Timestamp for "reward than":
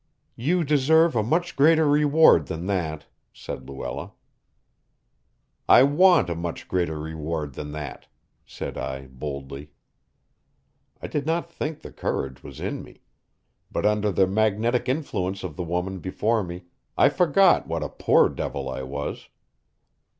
1.87-2.65, 6.97-7.71